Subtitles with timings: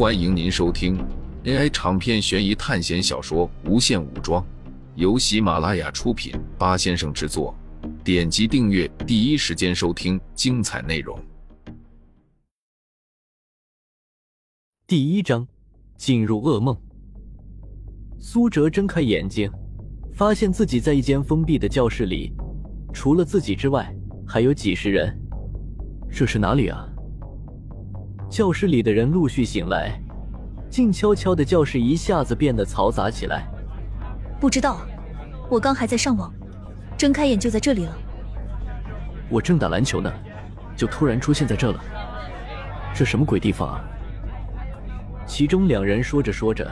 [0.00, 0.96] 欢迎您收听
[1.44, 4.42] AI 长篇悬疑探险小说《无限武装》，
[4.94, 7.54] 由喜马拉雅出品，八先生制作。
[8.02, 11.22] 点击订阅，第一时间收听精彩内容。
[14.86, 15.46] 第一章，
[15.98, 16.74] 进入噩梦。
[18.18, 19.52] 苏哲睁开眼睛，
[20.14, 22.32] 发现自己在一间封闭的教室里，
[22.94, 23.94] 除了自己之外，
[24.26, 25.14] 还有几十人。
[26.10, 26.89] 这是哪里啊？
[28.30, 30.00] 教室里的人陆续醒来，
[30.70, 33.44] 静悄悄的教室一下子变得嘈杂起来。
[34.38, 34.82] 不知道，
[35.50, 36.32] 我刚还在上网，
[36.96, 37.92] 睁开眼就在这里了。
[39.28, 40.12] 我正打篮球呢，
[40.76, 41.84] 就突然出现在这了。
[42.94, 43.84] 这什么鬼地方啊？
[45.26, 46.70] 其中两人说着说着，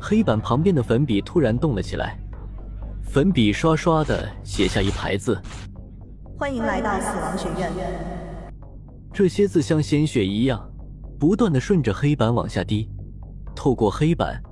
[0.00, 2.18] 黑板旁边的粉笔突然动了起来，
[3.04, 5.40] 粉笔刷刷的写下一排字
[6.36, 7.70] ：“欢迎来到死亡学院。”
[9.14, 10.68] 这些字像鲜血一样。
[11.18, 12.88] 不断的顺着黑板往下滴，
[13.54, 14.42] 透过黑板，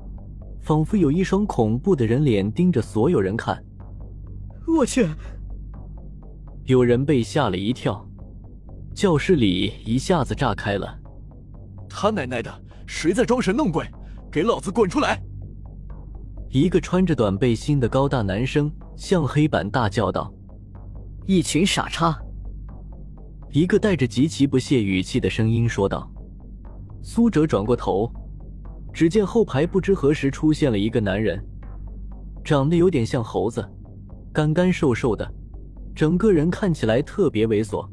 [0.62, 3.62] 仿佛有一双恐怖的人脸盯着所有人看。
[4.66, 5.06] 我去！
[6.64, 8.06] 有人被吓了一跳，
[8.94, 10.98] 教室里一下子炸开了。
[11.88, 12.50] 他奶奶的，
[12.86, 13.86] 谁在装神弄鬼？
[14.33, 15.22] 给老子滚出来！
[16.48, 20.33] 一个穿着短背心的高大男生向黑板大叫道
[21.27, 22.19] ：“一群傻叉！”
[23.53, 26.10] 一个带着极其不屑语气的声音说道。
[27.06, 28.10] 苏哲转过头，
[28.91, 31.38] 只见后排不知何时出现了一个男人，
[32.42, 33.62] 长得有点像猴子，
[34.33, 35.30] 干干瘦瘦的，
[35.94, 37.86] 整个人看起来特别猥琐。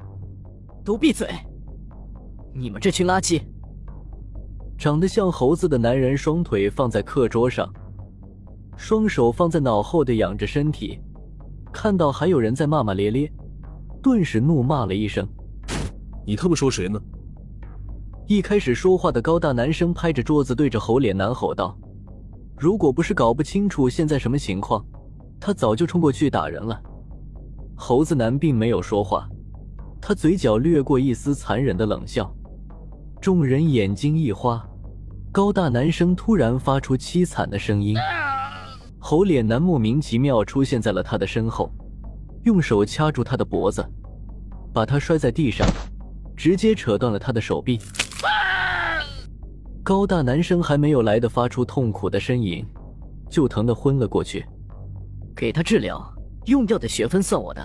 [0.85, 1.27] 都闭嘴！
[2.53, 3.41] 你们这群垃圾！
[4.77, 7.69] 长得像猴子的男人双腿放在课桌上，
[8.77, 10.97] 双手放在脑后的仰着身体，
[11.73, 13.29] 看到还有人在骂骂咧咧，
[14.01, 15.27] 顿时怒骂了一声
[16.25, 16.97] ：“你他妈说谁呢？”
[18.31, 21.77] 一开始说话的高大男生拍着桌子，对着猴脸男吼道
[22.57, 24.81] ：“如果不是搞不清楚现在什么情况，
[25.37, 26.81] 他早就冲过去打人了。”
[27.75, 29.27] 猴子男并没有说话，
[29.99, 32.33] 他嘴角掠过一丝残忍的冷笑。
[33.19, 34.65] 众人眼睛一花，
[35.29, 37.97] 高大男生突然发出凄惨的声音。
[38.97, 41.69] 猴脸男莫名其妙出现在了他的身后，
[42.43, 43.85] 用手掐住他的脖子，
[44.71, 45.67] 把他摔在地上，
[46.33, 47.77] 直接扯断了他的手臂。
[49.91, 52.65] 高大男生还没有来得发出痛苦的呻吟，
[53.29, 54.45] 就疼得昏了过去。
[55.35, 56.01] 给他治疗，
[56.45, 57.61] 用掉的学分算我的。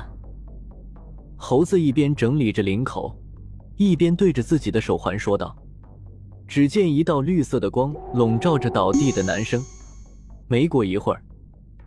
[1.36, 3.16] 猴子一边整理着领口，
[3.76, 5.56] 一边对着自己的手环说道。
[6.48, 9.62] 只见一道绿色的光笼罩着倒地的男生，
[10.48, 11.22] 没过一会儿，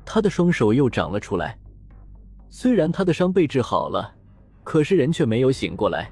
[0.06, 1.60] 他的双手又长了出来。
[2.50, 4.16] 虽然他的伤被治好了，
[4.64, 6.10] 可是人却没有醒过来，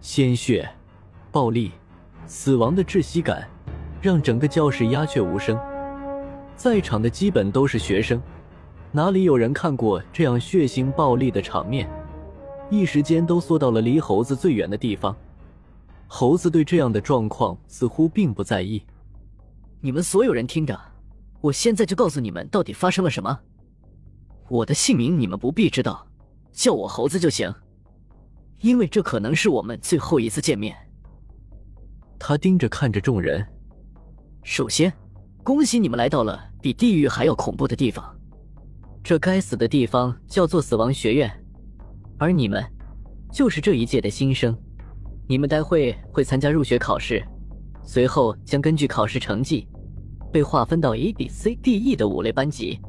[0.00, 0.66] 鲜血，
[1.30, 1.72] 暴力。
[2.26, 3.48] 死亡的窒息感
[4.00, 5.58] 让整个教室鸦雀无声，
[6.56, 8.20] 在场的基本都是学生，
[8.92, 11.88] 哪里有人看过这样血腥暴力的场面？
[12.70, 15.14] 一时间都缩到了离猴子最远的地方。
[16.06, 18.82] 猴子对这样的状况似乎并不在意。
[19.80, 20.78] 你们所有人听着，
[21.40, 23.38] 我现在就告诉你们到底发生了什么。
[24.48, 26.06] 我的姓名你们不必知道，
[26.52, 27.52] 叫我猴子就行，
[28.60, 30.76] 因为这可能是我们最后一次见面。
[32.26, 33.46] 他盯着看着众人。
[34.44, 34.90] 首先，
[35.42, 38.02] 恭喜你们来到了比地狱还要恐怖的地方。
[39.02, 41.30] 这该死的地方叫做死亡学院，
[42.16, 42.64] 而你们
[43.30, 44.56] 就是这一届的新生。
[45.28, 47.22] 你们待会会参加入学考试，
[47.82, 49.68] 随后将根据考试成绩
[50.32, 52.80] 被划分到 A、B、C、D、E 的五类班级。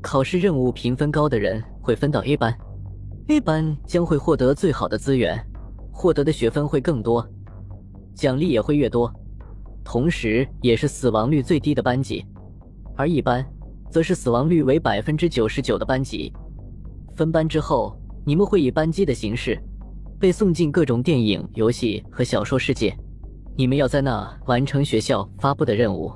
[0.00, 2.58] 考试任务评分高的人会分到 A 班
[3.28, 5.38] ，A 班将会获得最好的资源，
[5.92, 7.28] 获得的学分会更多。
[8.18, 9.14] 奖励也会越多，
[9.84, 12.26] 同时也是死亡率最低的班级，
[12.96, 13.46] 而一班
[13.88, 16.32] 则是死亡率为百分之九十九的班级。
[17.14, 17.96] 分班之后，
[18.26, 19.56] 你们会以班机的形式
[20.18, 22.92] 被送进各种电影、游戏和小说世界。
[23.56, 26.12] 你们要在那完成学校发布的任务，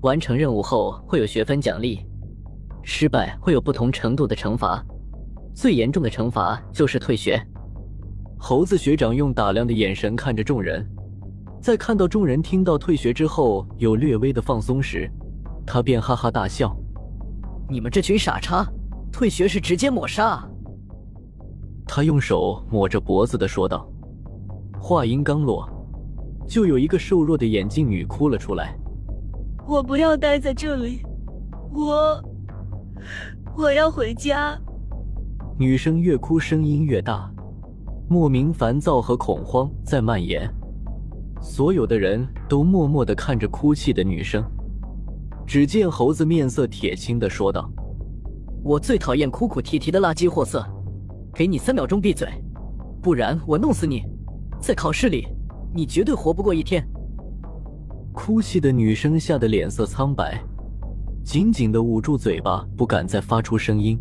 [0.00, 2.00] 完成任务后会有学分奖励，
[2.82, 4.84] 失败会有不同程度的惩罚，
[5.54, 7.40] 最严重的惩罚就是退学。
[8.36, 10.84] 猴子学长用打量的眼神看着众人。
[11.60, 15.10] 在看到众人听到退学之后有略微的放松时，
[15.66, 16.74] 他便哈哈大笑
[17.68, 18.66] ：“你们这群傻叉，
[19.12, 20.42] 退学是直接抹杀。”
[21.86, 23.86] 他用手抹着脖子的说道。
[24.80, 25.68] 话音刚落，
[26.46, 28.78] 就有一个瘦弱的眼镜女哭了出来
[29.66, 31.02] ：“我不要待在这里，
[31.72, 32.22] 我
[33.56, 34.56] 我要回家。”
[35.58, 37.28] 女生越哭声音越大，
[38.08, 40.48] 莫名烦躁和恐慌在蔓延。
[41.40, 44.44] 所有的人都默默的看着哭泣的女生。
[45.46, 47.70] 只见猴子面色铁青的说道
[48.62, 50.62] ：“我最讨厌哭哭啼啼的垃圾货色，
[51.32, 52.28] 给你三秒钟闭嘴，
[53.00, 54.02] 不然我弄死你！
[54.60, 55.26] 在考试里，
[55.72, 56.86] 你绝对活不过一天。”
[58.12, 60.42] 哭泣的女生吓得脸色苍白，
[61.24, 63.98] 紧紧的捂住嘴巴，不敢再发出声音。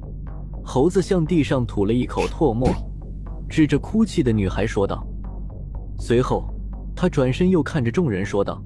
[0.65, 2.67] 猴子向地上吐了一口唾沫，
[3.47, 5.05] 指着哭泣的女孩说道。
[5.97, 6.53] 随后，
[6.97, 8.61] 他转身又看着众人说道：“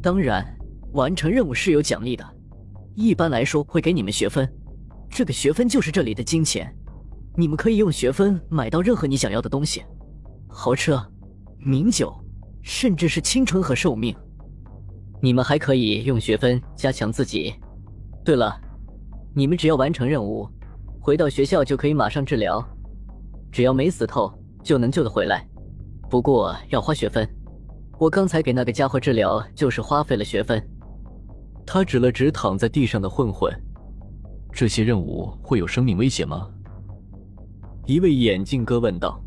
[0.00, 0.46] 当然。”
[0.92, 2.22] 完成任务是有奖励的，
[2.94, 4.46] 一般来说会给你们学分，
[5.08, 6.70] 这个学分就是这里的金钱，
[7.34, 9.82] 你们可以用学分买到任何你想要的东西，
[10.50, 11.02] 豪车、
[11.56, 12.14] 名酒，
[12.60, 14.14] 甚至是青春和寿命。
[15.22, 17.54] 你们还可以用学分加强自己。
[18.22, 18.54] 对了，
[19.34, 20.46] 你们只要完成任务，
[21.00, 22.62] 回到学校就可以马上治疗，
[23.50, 24.30] 只要没死透
[24.62, 25.48] 就能救得回来，
[26.12, 27.26] 不过要花学分。
[27.98, 30.62] 我刚才给那个家伙治疗就是花费了学分。
[31.64, 33.50] 他指了指躺在地上的混混，
[34.52, 36.50] 这些任务会有生命危险吗？
[37.86, 39.18] 一位眼镜哥问道。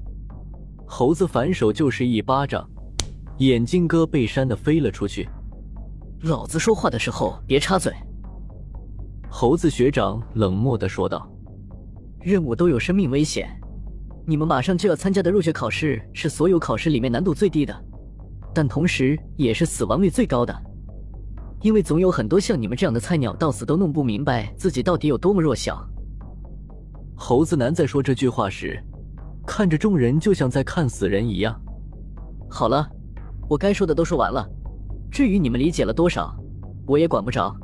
[0.85, 2.69] 猴子反手就是一巴掌，
[3.39, 5.27] 眼镜哥被扇的飞了出去。
[6.21, 7.91] 老子说话的时候别插嘴。
[9.27, 11.27] 猴子学长冷漠的说道。
[12.21, 13.49] 任务都有生命危险，
[14.27, 17.75] 你们马上就要参加的入学考试是所有考试里面难度最低的，
[18.53, 20.55] 但同时也是死亡率最高的。
[21.61, 25.87] 因为总有很多像你们这样的菜鸟，到死都弄不明白自己到底有多么弱小。
[27.15, 28.83] 猴子男在说这句话时，
[29.45, 31.59] 看着众人就像在看死人一样。
[32.49, 32.87] 好了，
[33.47, 34.47] 我该说的都说完了。
[35.11, 36.35] 至于你们理解了多少，
[36.87, 37.55] 我也管不着。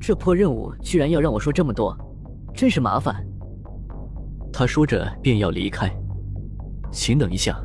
[0.00, 1.96] 这破任务居然要让我说这么多，
[2.54, 3.26] 真是麻烦。
[4.58, 5.94] 他说着便要离开。
[6.90, 7.60] 请等一下，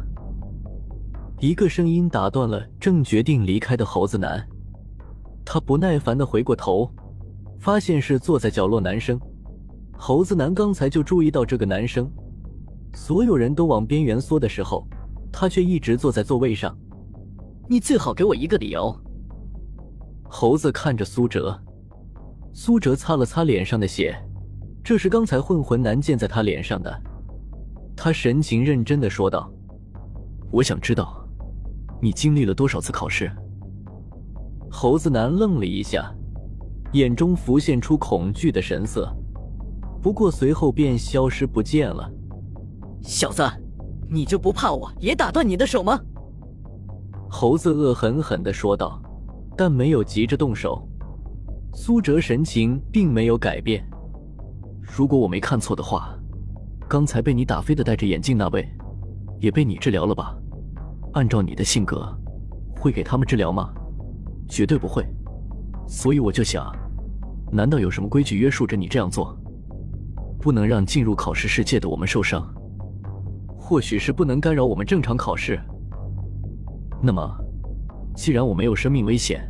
[1.40, 4.46] 一个声音打断了正决定离开的猴子男。
[5.46, 6.92] 他不耐烦的回过头，
[7.62, 9.18] 发现是坐在角落男生。
[9.94, 12.12] 猴子男刚才就注意到这个男生，
[12.94, 14.86] 所有人都往边缘缩的时候，
[15.32, 16.78] 他却一直坐在座位上。
[17.70, 18.94] 你最好给我一个理由。
[20.28, 21.58] 猴子看着苏哲，
[22.52, 24.14] 苏哲擦了擦脸上的血，
[24.84, 27.02] 这是刚才混混男溅在他脸上的。
[27.96, 29.52] 他神情认真的说道
[30.52, 31.24] ：“我想知道，
[32.02, 33.32] 你经历了多少次考试。”
[34.72, 36.12] 猴子男愣了一下，
[36.94, 39.14] 眼中浮现出恐惧的神色，
[40.02, 42.12] 不过随后便消失不见了。
[43.04, 43.44] 小子，
[44.10, 46.00] 你就不怕我也打断你的手吗？
[47.30, 49.02] 猴子恶狠狠的说道，
[49.56, 50.88] 但没有急着动手。
[51.74, 53.86] 苏哲神情并没有改变。
[54.82, 56.18] 如果我没看错的话，
[56.88, 58.68] 刚才被你打飞的戴着眼镜那位，
[59.40, 60.36] 也被你治疗了吧？
[61.14, 62.08] 按照你的性格，
[62.76, 63.74] 会给他们治疗吗？
[64.50, 65.06] 绝对不会，
[65.88, 66.74] 所以我就想，
[67.52, 69.38] 难道有什么规矩约束着你这样做？
[70.40, 72.44] 不能让进入考试世界的我们受伤，
[73.58, 75.60] 或许是不能干扰我们正常考试。
[77.02, 77.30] 那么，
[78.16, 79.42] 既然我没有生命危险，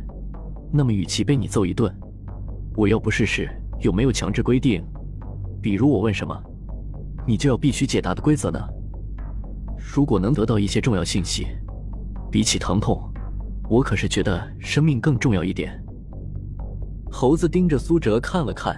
[0.70, 1.92] 那么与其被你揍一顿，
[2.76, 3.48] 我要不试试
[3.80, 4.84] 有没有强制规定，
[5.62, 6.36] 比如我问什么，
[7.24, 8.58] 你就要必须解答的规则呢？
[9.78, 11.46] 如果能得到一些重要信息，
[12.30, 13.00] 比起疼痛。
[13.70, 15.80] 我可是觉得生命更重要一点。
[17.10, 18.76] 猴子盯着苏哲看了看，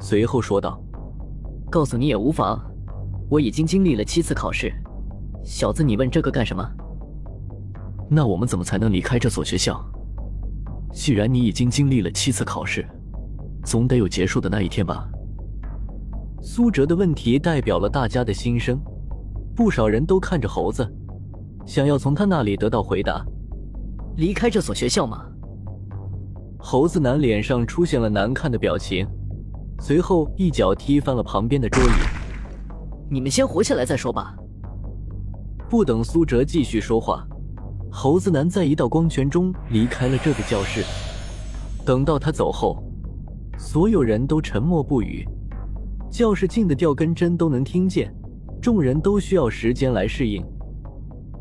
[0.00, 0.82] 随后说道
[1.70, 2.58] ：“告诉你也无妨，
[3.28, 4.72] 我已经经历了七次考试。
[5.44, 6.66] 小子，你问这个干什么？
[8.08, 9.78] 那我们怎么才能离开这所学校？
[10.92, 12.86] 既然你已经经历了七次考试，
[13.64, 15.06] 总得有结束的那一天吧？”
[16.42, 18.80] 苏哲的问题代表了大家的心声，
[19.54, 20.86] 不少人都看着猴子，
[21.64, 23.24] 想要从他那里得到回答。
[24.16, 25.26] 离开这所学校吗？
[26.58, 29.06] 猴子男脸上出现了难看的表情，
[29.80, 31.92] 随后一脚踢翻了旁边的桌椅。
[33.10, 34.34] 你们先活下来再说吧。
[35.68, 37.26] 不等苏哲继续说话，
[37.90, 40.84] 猴子男在一道光圈中离开了这个教室。
[41.84, 42.82] 等到他走后，
[43.58, 45.26] 所有人都沉默不语。
[46.16, 48.10] 教室静的掉根针都能听见，
[48.58, 50.42] 众人都需要时间来适应。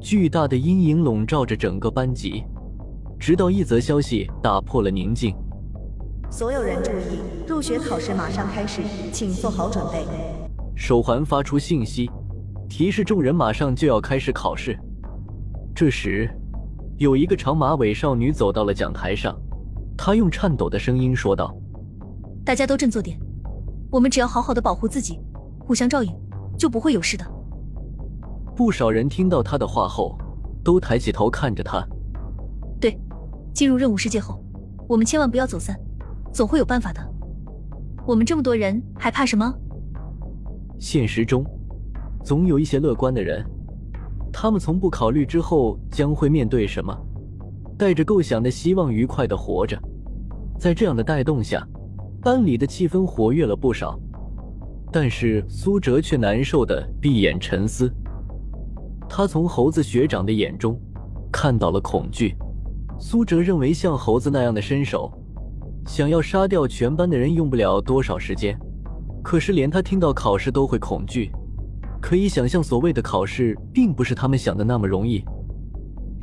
[0.01, 2.43] 巨大的阴影笼罩着整个班级。
[3.17, 5.33] 直到一则消息打破了宁静。
[6.29, 8.81] 所有人注意，入学考试马上开始，
[9.13, 10.05] 请做好准备。
[10.75, 12.11] 手环发出信息，
[12.67, 14.77] 提示众人马上就要开始考试。
[15.73, 16.29] 这时，
[16.97, 19.33] 有一个长马尾少女走到了讲台上，
[19.97, 21.55] 她用颤抖的声音说道
[22.43, 23.17] ：“大家都振作点，
[23.95, 25.17] 我们只要好好的保护自己，
[25.57, 26.13] 互相照应，
[26.57, 27.25] 就不会有事的。”
[28.53, 30.17] 不少人听到他的话后，
[30.65, 31.81] 都抬起头看着他。
[32.77, 32.99] 对。
[33.53, 34.43] 进入任务世界后，
[34.85, 35.79] 我们千万不要走散，
[36.33, 36.99] 总会有办法的。
[38.05, 39.49] 我们这么多人，还怕什么？
[40.77, 41.45] 现实中，
[42.21, 43.45] 总有一些乐观的人，
[44.29, 46.93] 他们从不考虑之后将会面对什么，
[47.77, 49.81] 带着构想的希望愉快的活着。
[50.59, 51.65] 在这样的带动下，
[52.25, 53.99] 班里的气氛活跃了不少。
[54.91, 57.93] 但是苏哲却难受的闭眼沉思。
[59.07, 60.75] 他从猴子学长的眼中
[61.31, 62.35] 看到了恐惧。
[62.99, 65.11] 苏哲认为，像猴子那样的身手，
[65.85, 68.59] 想要杀掉全班的人用不了多少时间。
[69.23, 71.31] 可是连他听到考试都会恐惧，
[72.01, 75.23] 可以想象，所谓的考试并不是他们想的那么容易。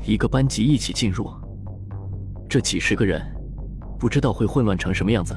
[0.04, 1.30] 一个班级一起进入，
[2.48, 3.22] 这几十个人，
[4.00, 5.32] 不知道会混乱成什么样子。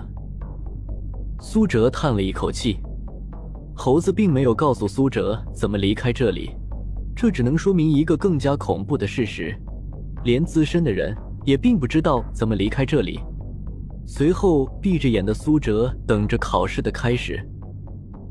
[1.39, 2.79] 苏哲叹了一口气。
[3.75, 6.55] 猴子并没有告诉苏哲怎么离开这里，
[7.15, 9.53] 这只能说明一个更加恐怖的事实：
[10.23, 13.19] 连资深的人也并不知道怎么离开这里。
[14.07, 17.37] 随后，闭着眼的苏哲等着考试的开始。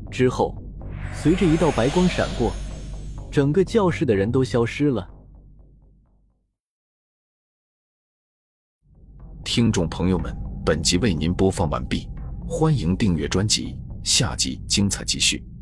[0.09, 0.55] 之后，
[1.13, 2.51] 随着一道白光闪过，
[3.29, 5.07] 整个教室的人都消失了。
[9.43, 10.35] 听众朋友们，
[10.65, 12.09] 本集为您播放完毕，
[12.47, 13.75] 欢迎订阅专辑。
[14.03, 15.54] 下集精彩继续。